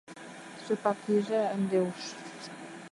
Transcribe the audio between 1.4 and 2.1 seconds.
ынде уш!..